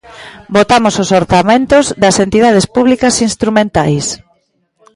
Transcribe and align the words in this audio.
Votamos 0.57 0.95
os 1.03 1.09
orzamentos 1.21 1.85
das 2.03 2.15
entidades 2.25 2.65
públicas 2.75 3.15
instrumentais. 3.27 4.05